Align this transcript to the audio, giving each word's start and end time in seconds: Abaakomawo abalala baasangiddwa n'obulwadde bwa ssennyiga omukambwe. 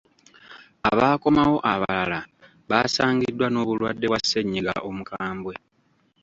Abaakomawo 0.89 1.57
abalala 1.73 2.19
baasangiddwa 2.69 3.47
n'obulwadde 3.49 4.05
bwa 4.07 4.19
ssennyiga 4.21 4.73
omukambwe. 4.89 5.53